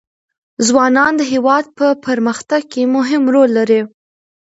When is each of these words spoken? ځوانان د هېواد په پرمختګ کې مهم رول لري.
ځوانان 0.67 1.11
د 1.17 1.21
هېواد 1.31 1.65
په 1.77 1.87
پرمختګ 2.05 2.61
کې 2.71 2.83
مهم 2.95 3.23
رول 3.33 3.49
لري. 3.59 3.81